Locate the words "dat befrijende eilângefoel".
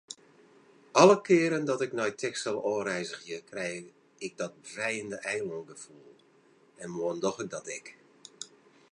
4.41-6.15